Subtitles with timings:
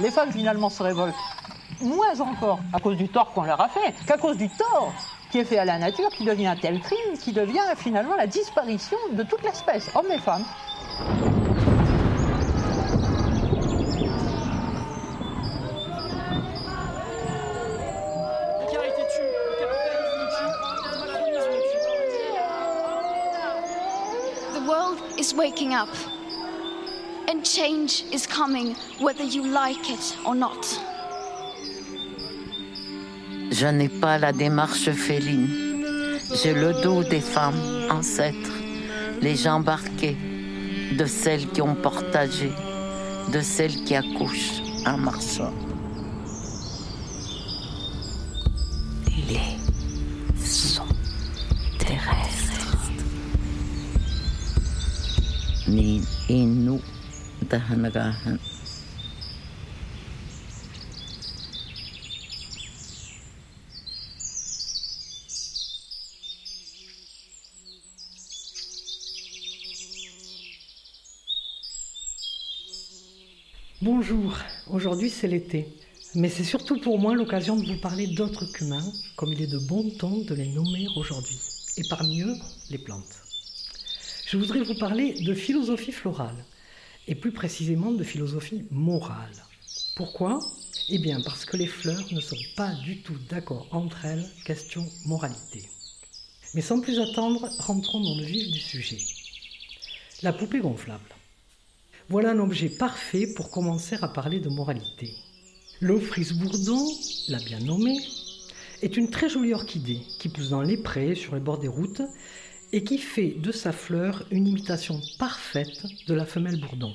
[0.00, 1.14] les femmes finalement se révoltent
[1.80, 4.92] moins encore à cause du tort qu'on leur a fait qu'à cause du tort
[5.30, 8.28] qui est fait à la nature, qui devient un tel crime, qui devient finalement la
[8.28, 10.44] disparition de toute l'espèce, hommes et femmes.
[24.52, 25.88] The world is waking up.
[27.42, 30.80] Change is coming whether you like it or not.
[33.50, 35.48] Je n'ai pas la démarche féline.
[36.42, 37.60] J'ai le dos des femmes
[37.90, 38.52] ancêtres,
[39.20, 40.16] les jambes arquées,
[40.98, 42.50] de celles qui ont partagé,
[43.32, 45.52] de celles qui accouchent en marchant.
[49.28, 49.58] Les
[50.44, 50.82] sons
[51.78, 52.88] terrestres.
[55.68, 56.02] Ni
[73.82, 74.38] Bonjour,
[74.70, 75.68] aujourd'hui c'est l'été,
[76.14, 79.58] mais c'est surtout pour moi l'occasion de vous parler d'autres qu'humains, comme il est de
[79.58, 81.38] bon ton de les nommer aujourd'hui,
[81.76, 82.36] et parmi eux,
[82.70, 83.20] les plantes.
[84.26, 86.44] Je voudrais vous parler de philosophie florale,
[87.06, 89.44] et plus précisément de philosophie morale.
[89.96, 90.40] Pourquoi?
[90.88, 94.86] Eh bien parce que les fleurs ne sont pas du tout d'accord entre elles, question
[95.06, 95.68] moralité.
[96.54, 98.98] Mais sans plus attendre, rentrons dans le vif du sujet.
[100.22, 101.02] La poupée gonflable.
[102.08, 105.14] Voilà un objet parfait pour commencer à parler de moralité.
[105.80, 106.86] L'Ophrys bourdon,
[107.28, 107.98] la bien nommée,
[108.82, 112.02] est une très jolie orchidée qui pousse dans les prés, sur les bords des routes,
[112.74, 116.92] et qui fait de sa fleur une imitation parfaite de la femelle bourdon,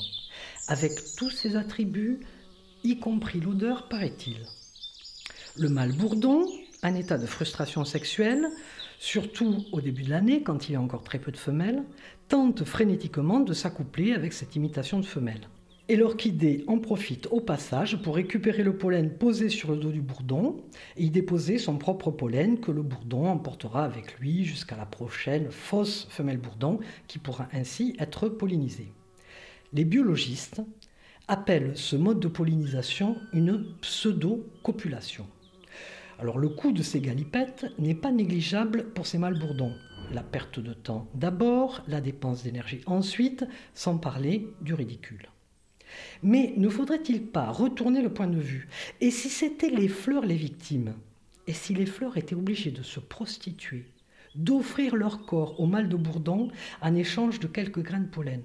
[0.68, 2.20] avec tous ses attributs,
[2.84, 4.46] y compris l'odeur, paraît-il.
[5.56, 6.46] Le mâle bourdon,
[6.84, 8.46] un état de frustration sexuelle,
[9.00, 11.86] surtout au début de l'année, quand il y a encore très peu de femelles,
[12.28, 15.48] tente frénétiquement de s'accoupler avec cette imitation de femelle.
[15.92, 20.02] Et l'orchidée en profite au passage pour récupérer le pollen posé sur le dos du
[20.02, 20.58] bourdon
[20.96, 25.50] et y déposer son propre pollen que le bourdon emportera avec lui jusqu'à la prochaine
[25.50, 28.94] fausse femelle bourdon qui pourra ainsi être pollinisée.
[29.74, 30.62] Les biologistes
[31.28, 35.26] appellent ce mode de pollinisation une pseudo-copulation.
[36.20, 39.74] Alors le coût de ces galipettes n'est pas négligeable pour ces mâles bourdons.
[40.14, 45.30] La perte de temps d'abord, la dépense d'énergie ensuite, sans parler du ridicule.
[46.24, 48.68] Mais ne faudrait-il pas retourner le point de vue?
[49.02, 50.94] Et si c'étaient les fleurs les victimes?
[51.48, 53.86] Et si les fleurs étaient obligées de se prostituer,
[54.36, 56.50] d'offrir leur corps au mâle de bourdon
[56.82, 58.44] en échange de quelques grains de pollen?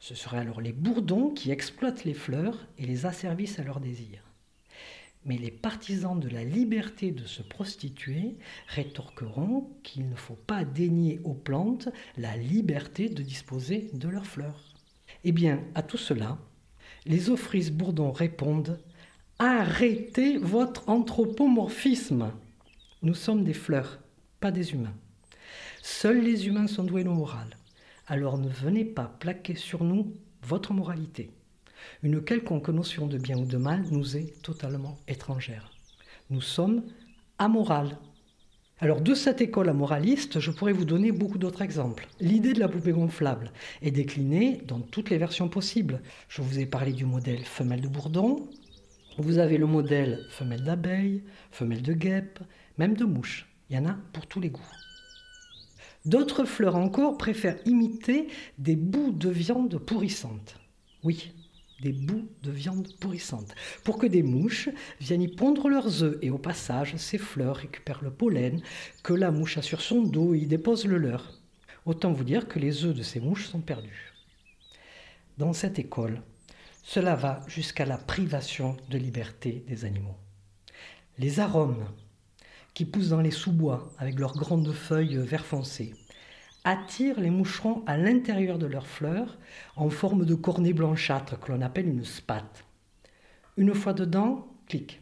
[0.00, 4.22] Ce seraient alors les bourdons qui exploitent les fleurs et les asservissent à leurs désirs.
[5.24, 8.36] Mais les partisans de la liberté de se prostituer
[8.68, 14.74] rétorqueront qu'il ne faut pas dénier aux plantes la liberté de disposer de leurs fleurs.
[15.24, 16.38] Eh bien, à tout cela,
[17.08, 18.78] les Ophrys bourdons répondent
[19.38, 22.32] Arrêtez votre anthropomorphisme.
[23.02, 23.98] Nous sommes des fleurs,
[24.40, 24.94] pas des humains.
[25.82, 27.56] Seuls les humains sont doués de morale.
[28.06, 31.30] Alors ne venez pas plaquer sur nous votre moralité.
[32.02, 35.70] Une quelconque notion de bien ou de mal nous est totalement étrangère.
[36.30, 36.82] Nous sommes
[37.38, 37.96] amorales.
[38.80, 42.06] Alors de cette école amoraliste, je pourrais vous donner beaucoup d'autres exemples.
[42.20, 43.50] L'idée de la poupée gonflable
[43.82, 46.00] est déclinée dans toutes les versions possibles.
[46.28, 48.48] Je vous ai parlé du modèle femelle de bourdon.
[49.18, 52.38] Vous avez le modèle femelle d'abeille, femelle de guêpe,
[52.78, 53.48] même de mouche.
[53.68, 54.62] Il y en a pour tous les goûts.
[56.04, 58.28] D'autres fleurs encore préfèrent imiter
[58.58, 60.54] des bouts de viande pourrissante.
[61.02, 61.32] Oui,
[61.80, 64.68] des bouts de viande pourrissante, pour que des mouches
[65.00, 68.60] viennent y pondre leurs œufs et au passage, ces fleurs récupèrent le pollen
[69.02, 71.40] que la mouche a sur son dos et y dépose le leur.
[71.86, 74.12] Autant vous dire que les œufs de ces mouches sont perdus.
[75.38, 76.22] Dans cette école,
[76.82, 80.16] cela va jusqu'à la privation de liberté des animaux.
[81.18, 81.86] Les arômes
[82.74, 85.94] qui poussent dans les sous-bois avec leurs grandes feuilles vert foncé,
[86.64, 89.38] attirent les moucherons à l'intérieur de leurs fleurs
[89.76, 92.64] en forme de cornet blanchâtre que l'on appelle une spate.
[93.56, 95.00] Une fois dedans, clic.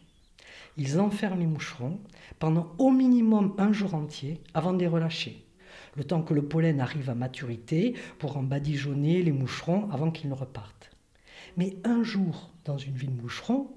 [0.77, 1.99] Ils enferment les moucherons
[2.39, 5.45] pendant au minimum un jour entier avant de les relâcher,
[5.95, 10.29] le temps que le pollen arrive à maturité pour en badigeonner les moucherons avant qu'ils
[10.29, 10.91] ne repartent.
[11.57, 13.71] Mais un jour dans une vie de moucheron,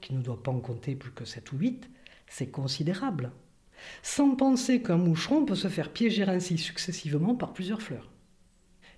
[0.00, 1.88] qui ne doit pas en compter plus que 7 ou 8,
[2.26, 3.30] c'est considérable
[4.02, 8.10] sans penser qu'un moucheron peut se faire piéger ainsi successivement par plusieurs fleurs.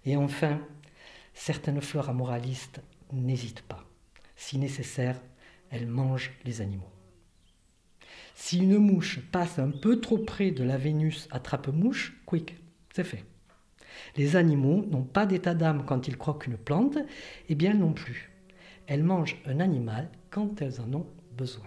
[0.04, 0.60] Et enfin,
[1.32, 2.80] certaines fleurs amoralistes
[3.12, 3.84] n'hésitent pas.
[4.36, 5.20] Si nécessaire,
[5.70, 6.90] elle mange les animaux.
[8.34, 12.56] Si une mouche passe un peu trop près de la Vénus attrape-mouche, quick,
[12.92, 13.24] c'est fait.
[14.16, 17.04] Les animaux n'ont pas d'état d'âme quand ils croquent une plante, et
[17.50, 18.32] eh bien elles non plus.
[18.86, 21.06] Elles mangent un animal quand elles en ont
[21.36, 21.66] besoin.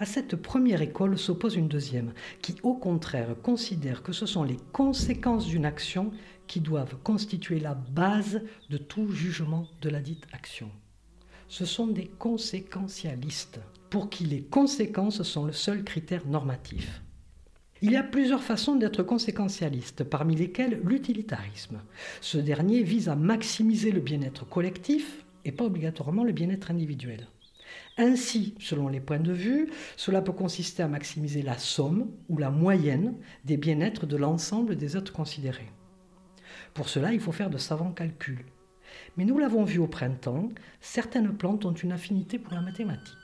[0.00, 4.58] À cette première école s'oppose une deuxième, qui au contraire considère que ce sont les
[4.72, 6.12] conséquences d'une action
[6.46, 8.40] qui doivent constituer la base
[8.70, 10.70] de tout jugement de la dite action.
[11.48, 13.58] Ce sont des conséquentialistes,
[13.90, 17.02] pour qui les conséquences sont le seul critère normatif.
[17.82, 21.80] Il y a plusieurs façons d'être conséquentialiste, parmi lesquelles l'utilitarisme.
[22.20, 27.26] Ce dernier vise à maximiser le bien-être collectif et pas obligatoirement le bien-être individuel.
[28.00, 32.50] Ainsi, selon les points de vue, cela peut consister à maximiser la somme ou la
[32.50, 35.72] moyenne des bien-être de l'ensemble des êtres considérés.
[36.74, 38.46] Pour cela, il faut faire de savants calculs.
[39.16, 40.48] Mais nous l'avons vu au printemps,
[40.80, 43.16] certaines plantes ont une affinité pour la mathématique.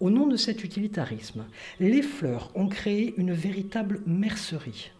[0.00, 1.44] Au nom de cet utilitarisme,
[1.78, 4.92] les fleurs ont créé une véritable mercerie,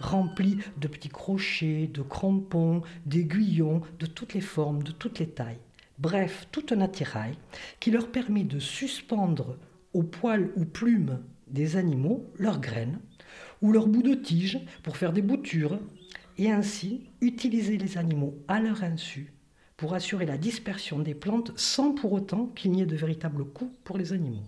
[0.00, 5.60] remplie de petits crochets, de crampons, d'aiguillons, de toutes les formes, de toutes les tailles
[5.98, 7.34] bref, tout un attirail
[7.80, 9.56] qui leur permet de suspendre
[9.92, 13.00] aux poils ou plumes des animaux leurs graines
[13.62, 15.78] ou leurs bouts de tige pour faire des boutures
[16.36, 19.32] et ainsi utiliser les animaux à leur insu
[19.76, 23.72] pour assurer la dispersion des plantes sans pour autant qu'il n'y ait de véritable coût
[23.84, 24.44] pour les animaux.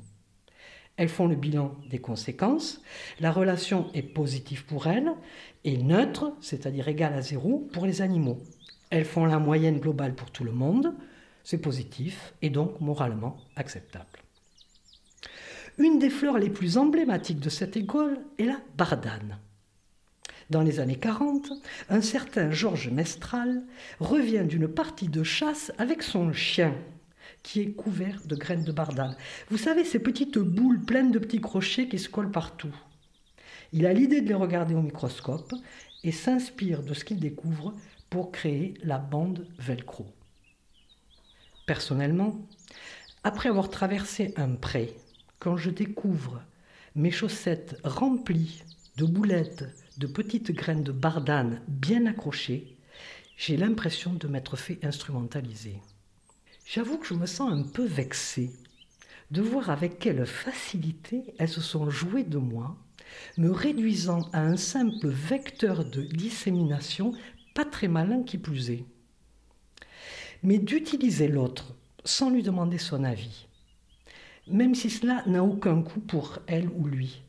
[0.97, 2.82] Elles font le bilan des conséquences,
[3.20, 5.11] la relation est positive pour elles
[5.64, 8.38] et neutre, c'est-à-dire égale à zéro, pour les animaux.
[8.91, 10.93] Elles font la moyenne globale pour tout le monde,
[11.50, 14.20] c'est positif et donc moralement acceptable.
[15.79, 19.37] Une des fleurs les plus emblématiques de cette école est la bardane.
[20.49, 21.50] Dans les années 40,
[21.88, 23.64] un certain Georges Mestral
[23.99, 26.73] revient d'une partie de chasse avec son chien,
[27.43, 29.17] qui est couvert de graines de bardane.
[29.50, 32.76] Vous savez, ces petites boules pleines de petits crochets qui se collent partout.
[33.73, 35.52] Il a l'idée de les regarder au microscope
[36.05, 37.75] et s'inspire de ce qu'il découvre
[38.08, 40.06] pour créer la bande velcro.
[41.71, 42.37] Personnellement,
[43.23, 44.97] après avoir traversé un pré,
[45.39, 46.43] quand je découvre
[46.97, 48.65] mes chaussettes remplies
[48.97, 52.77] de boulettes, de petites graines de bardane bien accrochées,
[53.37, 55.81] j'ai l'impression de m'être fait instrumentaliser.
[56.67, 58.51] J'avoue que je me sens un peu vexée
[59.31, 62.77] de voir avec quelle facilité elles se sont jouées de moi,
[63.39, 67.13] me réduisant à un simple vecteur de dissémination,
[67.55, 68.85] pas très malin qui plus est
[70.43, 73.47] mais d'utiliser l'autre sans lui demander son avis,
[74.47, 77.23] même si cela n'a aucun coût pour elle ou lui,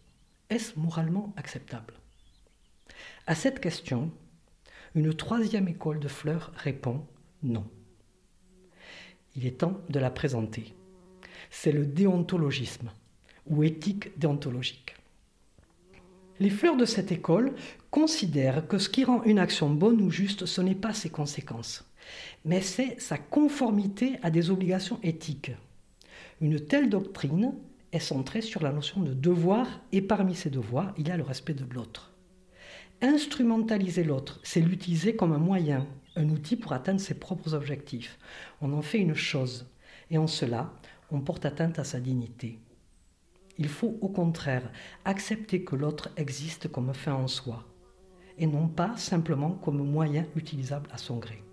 [0.50, 1.94] est-ce moralement acceptable?
[3.28, 4.12] À cette question,
[4.96, 7.06] une troisième école de fleurs répond
[7.44, 7.66] non.
[9.36, 10.74] Il est temps de la présenter.
[11.50, 12.92] C'est le déontologisme
[13.48, 14.96] ou éthique déontologique.
[16.40, 17.54] Les fleurs de cette école
[17.92, 21.86] considèrent que ce qui rend une action bonne ou juste, ce n'est pas ses conséquences,
[22.46, 25.52] mais c'est sa conformité à des obligations éthiques.
[26.42, 27.54] Une telle doctrine
[27.92, 31.24] est centrée sur la notion de devoir, et parmi ces devoirs, il y a le
[31.24, 32.14] respect de l'autre.
[33.02, 38.18] Instrumentaliser l'autre, c'est l'utiliser comme un moyen, un outil pour atteindre ses propres objectifs.
[38.62, 39.68] On en fait une chose,
[40.10, 40.74] et en cela,
[41.12, 42.60] on porte atteinte à sa dignité.
[43.58, 44.72] Il faut au contraire
[45.06, 47.66] accepter que l'autre existe comme fin en soi,
[48.38, 51.44] et non pas simplement comme moyen utilisable à son gré.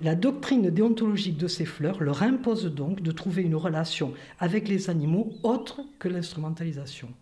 [0.00, 4.90] La doctrine déontologique de ces fleurs leur impose donc de trouver une relation avec les
[4.90, 7.12] animaux autre que l'instrumentalisation.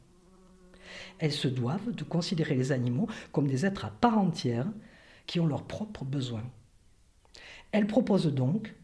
[1.19, 4.67] Elles se doivent de considérer les animaux comme des êtres à part entière
[5.27, 6.45] qui ont leurs propres besoins.
[7.73, 8.75] Elles proposent donc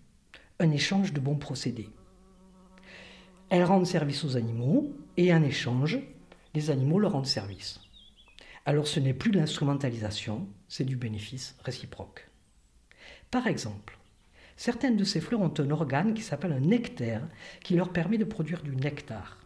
[0.60, 1.90] un échange de bons procédés.
[3.50, 5.98] Elles rendent service aux animaux et en échange,
[6.54, 7.80] les animaux leur rendent service.
[8.66, 12.27] Alors ce n'est plus de l'instrumentalisation, c'est du bénéfice réciproque.
[13.30, 13.98] Par exemple,
[14.56, 17.26] certaines de ces fleurs ont un organe qui s'appelle un nectaire
[17.62, 19.38] qui leur permet de produire du nectar.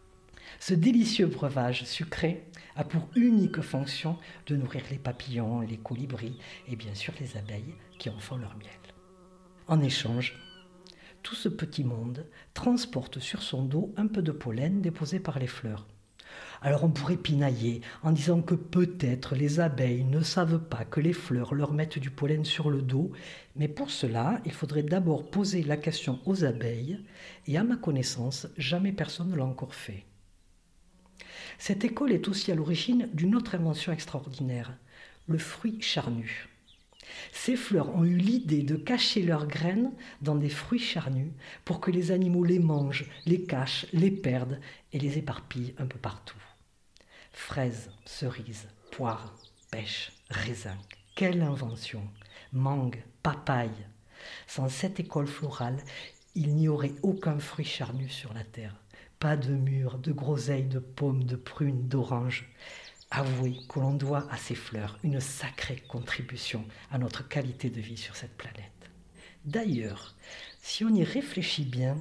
[0.59, 6.75] Ce délicieux breuvage sucré a pour unique fonction de nourrir les papillons, les colibris et
[6.75, 8.69] bien sûr les abeilles qui en font leur miel.
[9.67, 10.37] En échange,
[11.21, 15.47] tout ce petit monde transporte sur son dos un peu de pollen déposé par les
[15.47, 15.85] fleurs.
[16.61, 21.13] Alors on pourrait pinailler en disant que peut-être les abeilles ne savent pas que les
[21.13, 23.11] fleurs leur mettent du pollen sur le dos,
[23.55, 26.99] mais pour cela, il faudrait d'abord poser la question aux abeilles,
[27.47, 30.05] et à ma connaissance, jamais personne ne l'a encore fait.
[31.57, 34.77] Cette école est aussi à l'origine d'une autre invention extraordinaire,
[35.27, 36.47] le fruit charnu.
[37.31, 39.91] Ces fleurs ont eu l'idée de cacher leurs graines
[40.21, 41.31] dans des fruits charnus
[41.65, 44.59] pour que les animaux les mangent, les cachent, les perdent
[44.91, 46.41] et les éparpillent un peu partout.
[47.31, 49.35] Fraises, cerises, poires,
[49.71, 50.77] pêches, raisins.
[51.15, 52.03] Quelle invention
[52.51, 53.71] Mangue, papaye.
[54.47, 55.77] Sans cette école florale,
[56.35, 58.75] il n'y aurait aucun fruit charnu sur la terre.
[59.19, 62.51] Pas de mûres, de groseilles, de pommes, de prunes, d'oranges.
[63.15, 67.95] Avouez que l'on doit à ces fleurs une sacrée contribution à notre qualité de vie
[67.95, 68.89] sur cette planète.
[69.45, 70.15] D'ailleurs,
[70.63, 71.95] si on y réfléchit bien,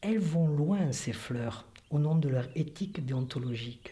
[0.00, 3.90] elles vont loin, ces fleurs, au nom de leur éthique déontologique.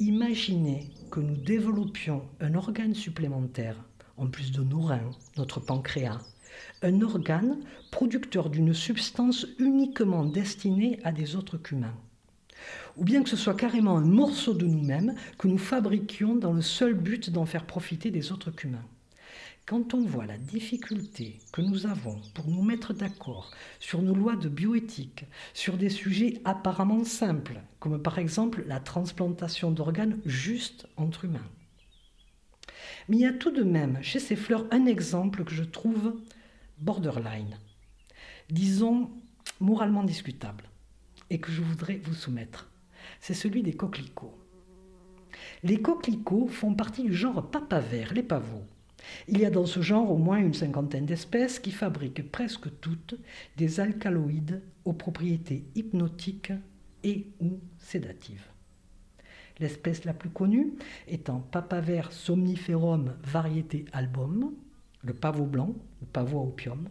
[0.00, 3.76] Imaginez que nous développions un organe supplémentaire,
[4.16, 6.22] en plus de nos reins, notre pancréas,
[6.80, 7.58] un organe
[7.90, 11.98] producteur d'une substance uniquement destinée à des autres qu'humains.
[12.96, 16.62] Ou bien que ce soit carrément un morceau de nous-mêmes que nous fabriquions dans le
[16.62, 18.84] seul but d'en faire profiter des autres qu'humains.
[19.64, 24.34] Quand on voit la difficulté que nous avons pour nous mettre d'accord sur nos lois
[24.34, 31.26] de bioéthique, sur des sujets apparemment simples, comme par exemple la transplantation d'organes juste entre
[31.26, 31.48] humains.
[33.08, 36.20] Mais il y a tout de même chez ces fleurs un exemple que je trouve
[36.78, 37.56] borderline,
[38.50, 39.10] disons
[39.60, 40.64] moralement discutable,
[41.30, 42.71] et que je voudrais vous soumettre.
[43.22, 44.36] C'est celui des coquelicots.
[45.62, 48.64] Les coquelicots font partie du genre papaver, les pavots.
[49.28, 53.14] Il y a dans ce genre au moins une cinquantaine d'espèces qui fabriquent presque toutes
[53.56, 56.52] des alcaloïdes aux propriétés hypnotiques
[57.04, 58.48] et ou sédatives.
[59.60, 60.72] L'espèce la plus connue
[61.06, 64.52] étant Papaver somniferum variété album,
[65.04, 66.88] le pavot blanc, le pavot à opium,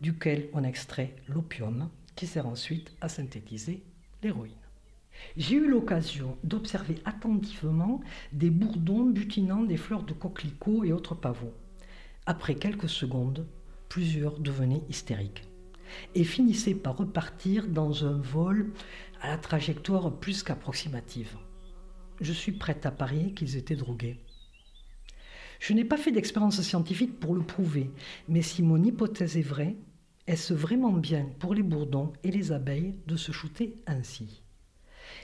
[0.00, 3.82] duquel on extrait l'opium qui sert ensuite à synthétiser
[4.22, 4.65] l'héroïne.
[5.36, 8.00] J'ai eu l'occasion d'observer attentivement
[8.32, 11.54] des bourdons butinant des fleurs de coquelicots et autres pavots.
[12.26, 13.46] Après quelques secondes,
[13.88, 15.44] plusieurs devenaient hystériques
[16.14, 18.72] et finissaient par repartir dans un vol
[19.20, 21.36] à la trajectoire plus qu'approximative.
[22.20, 24.18] Je suis prête à parier qu'ils étaient drogués.
[25.60, 27.90] Je n'ai pas fait d'expérience scientifique pour le prouver,
[28.28, 29.76] mais si mon hypothèse est vraie,
[30.26, 34.42] est-ce vraiment bien pour les bourdons et les abeilles de se shooter ainsi?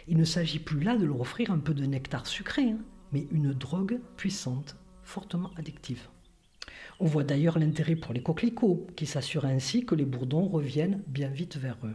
[0.09, 2.79] Il ne s'agit plus là de leur offrir un peu de nectar sucré, hein,
[3.13, 6.09] mais une drogue puissante, fortement addictive.
[7.01, 11.29] On voit d'ailleurs l'intérêt pour les coquelicots, qui s'assurent ainsi que les bourdons reviennent bien
[11.29, 11.95] vite vers eux.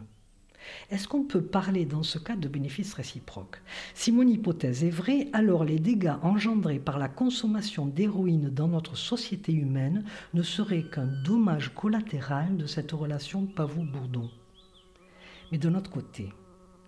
[0.89, 3.61] Est-ce qu'on peut parler dans ce cas de bénéfices réciproques?
[3.93, 8.97] Si mon hypothèse est vraie, alors les dégâts engendrés par la consommation d'héroïne dans notre
[8.97, 14.29] société humaine ne seraient qu'un dommage collatéral de cette relation pavot-bourdon.
[15.51, 16.29] Mais de notre côté,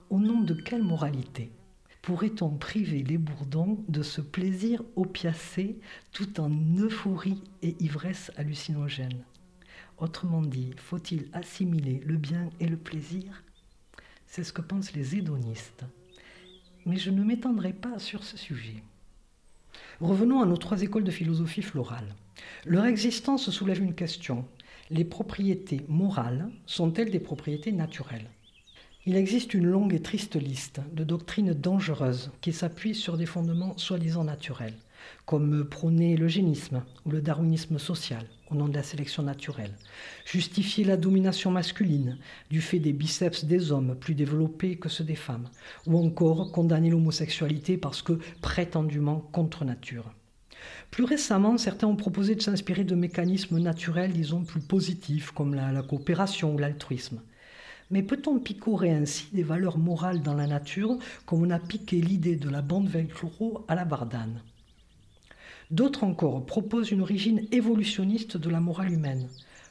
[0.10, 1.52] au nom de quelle moralité
[2.02, 5.80] pourrait-on priver les bourdons de ce plaisir opiacé
[6.12, 9.24] tout en euphorie et ivresse hallucinogène?
[9.98, 13.44] Autrement dit, faut-il assimiler le bien et le plaisir?
[14.26, 15.84] C'est ce que pensent les hédonistes.
[16.86, 18.82] Mais je ne m'étendrai pas sur ce sujet.
[20.00, 22.16] Revenons à nos trois écoles de philosophie florale.
[22.66, 24.46] Leur existence soulève une question.
[24.90, 28.30] Les propriétés morales sont-elles des propriétés naturelles?
[29.06, 33.78] Il existe une longue et triste liste de doctrines dangereuses qui s'appuient sur des fondements
[33.78, 34.74] soi-disant naturels,
[35.26, 39.74] comme prôner l'eugénisme ou le darwinisme social au nom de la sélection naturelle,
[40.26, 42.18] justifier la domination masculine
[42.50, 45.48] du fait des biceps des hommes plus développés que ceux des femmes,
[45.88, 50.12] ou encore condamner l'homosexualité parce que prétendument contre nature.
[50.92, 55.72] Plus récemment, certains ont proposé de s'inspirer de mécanismes naturels, disons, plus positifs, comme la,
[55.72, 57.22] la coopération ou l'altruisme.
[57.92, 62.36] Mais peut-on picorer ainsi des valeurs morales dans la nature comme on a piqué l'idée
[62.36, 64.42] de la bande velcro à la bardane?
[65.72, 69.28] D'autres encore proposent une origine évolutionniste de la morale humaine.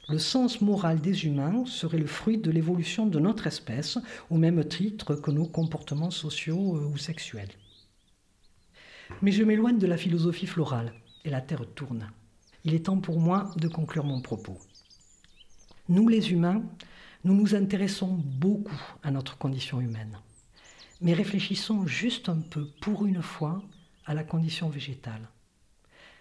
[0.08, 3.98] Le sens moral des humains serait le fruit de l'évolution de notre espèce,
[4.30, 7.50] au même titre que nos comportements sociaux euh, ou sexuels.
[9.22, 10.94] Mais je m'éloigne de la philosophie florale,
[11.24, 12.10] et la Terre tourne.
[12.64, 14.58] Il est temps pour moi de conclure mon propos.
[15.88, 16.62] Nous les humains,
[17.28, 20.18] nous nous intéressons beaucoup à notre condition humaine.
[21.02, 23.62] Mais réfléchissons juste un peu, pour une fois,
[24.06, 25.28] à la condition végétale.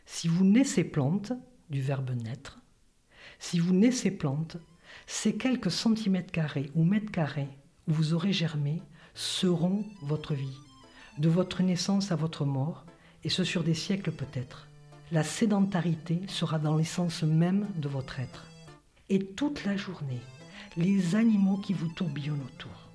[0.05, 1.31] Si vous naissez plante,
[1.69, 2.59] du verbe naître,
[3.39, 4.57] si vous naissez plante,
[5.05, 7.47] ces quelques centimètres carrés ou mètres carrés
[7.87, 8.81] où vous aurez germé
[9.13, 10.57] seront votre vie,
[11.19, 12.85] de votre naissance à votre mort,
[13.23, 14.67] et ce sur des siècles peut-être.
[15.13, 18.45] La sédentarité sera dans l'essence même de votre être.
[19.07, 20.19] Et toute la journée,
[20.77, 22.89] les animaux qui vous tourbillonnent autour,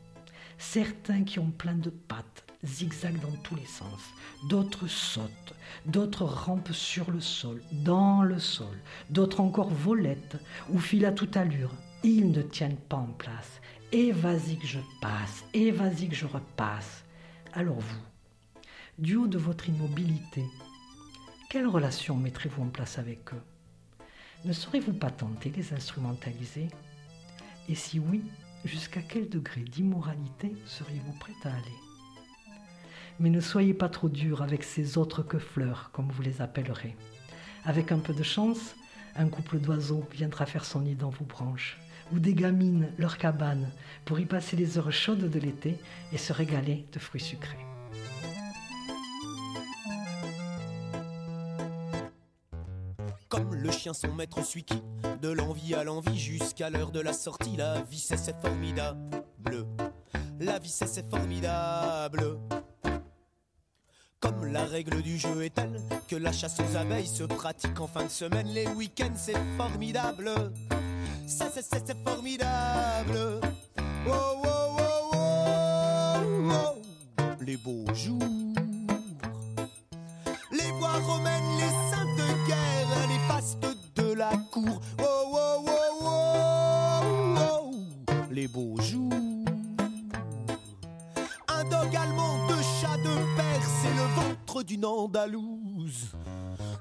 [0.57, 4.01] certains qui ont plein de pattes, zigzaguent dans tous les sens.
[4.49, 8.79] D'autres sautent, d'autres rampent sur le sol, dans le sol,
[9.11, 10.37] d'autres encore volettent
[10.71, 11.73] ou filent à toute allure.
[12.05, 13.61] Ils ne tiennent pas en place.
[13.91, 17.05] Et vas-y que je passe, et vas-y que je repasse.
[17.53, 18.63] Alors vous,
[18.97, 20.45] du haut de votre immobilité,
[21.51, 23.43] quelle relation mettrez-vous en place avec eux?
[24.45, 26.69] Ne saurez-vous pas tenter de les instrumentaliser?
[27.69, 28.23] Et si oui,
[28.65, 31.79] jusqu'à quel degré d'immoralité seriez-vous prêt à aller?
[33.21, 36.97] Mais ne soyez pas trop dur avec ces autres que fleurs, comme vous les appellerez.
[37.65, 38.75] Avec un peu de chance,
[39.15, 41.79] un couple d'oiseaux viendra faire son nid dans vos branches,
[42.13, 43.71] ou des gamines leur cabane,
[44.05, 45.77] pour y passer les heures chaudes de l'été
[46.13, 47.72] et se régaler de fruits sucrés.
[53.63, 54.83] Le chien son maître suit qui,
[55.21, 59.67] de l'envie à l'envie jusqu'à l'heure de la sortie, la vie c'est formidable.
[60.41, 62.39] La vie c'est formidable.
[64.19, 67.87] Comme la règle du jeu est telle que la chasse aux abeilles se pratique en
[67.87, 70.31] fin de semaine, les week-ends c'est formidable.
[71.27, 73.41] Ça c'est c'est formidable.
[74.09, 77.37] Oh, oh, oh, oh, oh.
[77.41, 78.19] Les beaux jours
[80.53, 82.82] les voies romaines, les saintes guerres,
[84.55, 84.61] Oh,
[84.99, 85.67] oh, oh,
[86.03, 87.01] oh,
[87.39, 87.71] oh.
[88.31, 89.11] Les beaux jours.
[91.49, 96.13] Un dog allemand, deux chats de Perse et le ventre d'une Andalouse.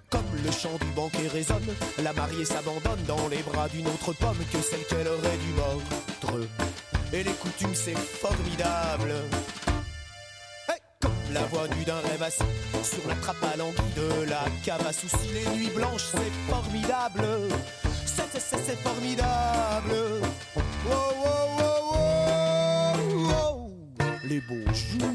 [0.09, 1.73] Comme le chant du banquet résonne,
[2.03, 6.47] la mariée s'abandonne dans les bras d'une autre pomme que celle qu'elle aurait dû mordre.
[7.13, 9.13] Et les coutumes, c'est formidable.
[11.33, 12.43] La voix nue d'un rêve assis
[12.83, 15.29] sur la trappe à l'anguille de la cave à soucis.
[15.33, 17.25] Les nuits blanches, c'est formidable.
[18.05, 19.93] C'est, c'est, c'est, formidable.
[20.55, 22.97] Oh, oh, oh, oh,
[23.29, 23.71] oh.
[24.25, 25.09] Les beaux jours.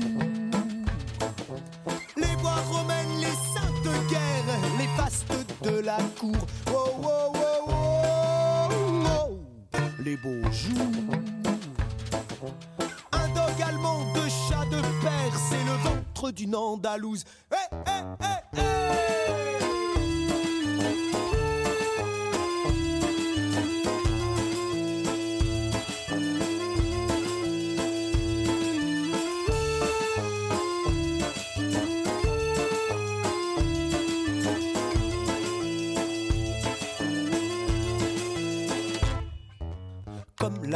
[2.17, 5.27] Les voies romaines, les saintes guerres, les fastes
[5.63, 6.47] de la cour.
[6.73, 8.69] Oh, oh, oh, oh,
[9.07, 9.41] oh.
[10.03, 11.13] Les beaux jours.
[13.13, 14.25] Un dog allemand, de
[16.33, 17.25] d'une Andalouse.
[17.52, 18.66] Eh, eh, eh,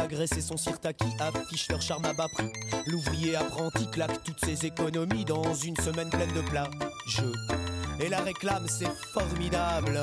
[0.07, 2.51] la et son sirtaki affichent leur charme à bas prix.
[2.87, 6.69] L'ouvrier apprenti claque toutes ses économies dans une semaine pleine de plats.
[7.07, 7.23] Je
[7.99, 10.01] et la réclame, c'est formidable.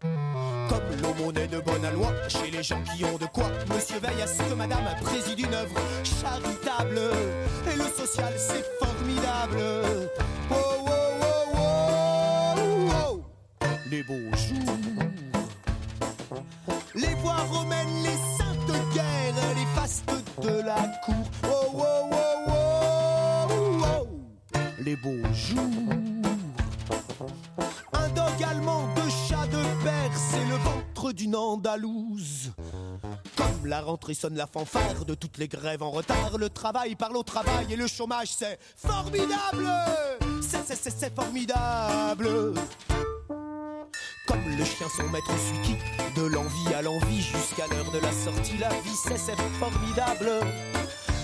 [0.00, 3.50] Comme l'aumône est de bonne aloi chez les gens qui ont de quoi.
[3.74, 7.00] Monsieur veille à ce que madame préside une œuvre charitable.
[7.72, 9.60] Et le social, c'est formidable.
[10.50, 10.90] Oh, oh,
[11.54, 13.22] oh, oh,
[13.62, 13.68] oh.
[13.90, 14.97] Les beaux jours.
[21.08, 21.12] Oh,
[21.44, 23.48] oh, oh,
[23.82, 24.08] oh.
[24.80, 25.60] Les beaux jours.
[27.92, 32.52] Un dog allemand, deux chats de Perse et le ventre d'une Andalouse.
[33.36, 37.16] Comme la rentrée sonne la fanfare de toutes les grèves en retard, le travail parle
[37.16, 39.68] au travail et le chômage, c'est formidable!
[40.40, 42.54] C'est, c'est, c'est, c'est formidable!
[44.28, 45.76] Comme le chien son maître suit qui
[46.20, 48.58] De l'envie à l'envie jusqu'à l'heure de la sortie.
[48.58, 50.30] La vie c'est c'est formidable.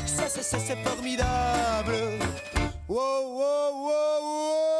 [0.06, 1.92] C'est c'est c'est formidable.
[2.88, 4.73] Wow wow wow wow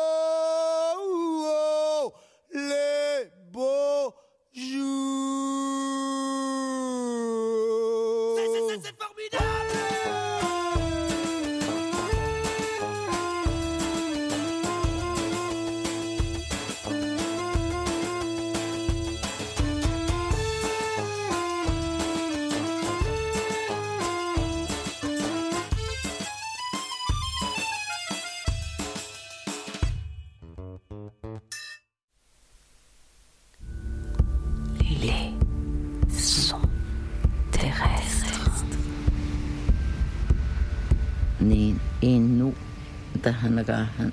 [43.44, 44.10] 很那个很